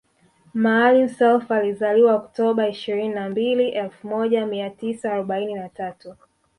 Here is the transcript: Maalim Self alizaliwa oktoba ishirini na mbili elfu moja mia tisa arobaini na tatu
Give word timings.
Maalim 0.63 1.09
Self 1.09 1.51
alizaliwa 1.51 2.15
oktoba 2.15 2.67
ishirini 2.67 3.09
na 3.13 3.29
mbili 3.29 3.69
elfu 3.69 4.07
moja 4.07 4.45
mia 4.45 4.69
tisa 4.69 5.13
arobaini 5.13 5.53
na 5.55 5.69
tatu 5.69 6.15